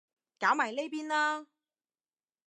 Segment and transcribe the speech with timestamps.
[0.39, 1.45] 搞埋呢邊啦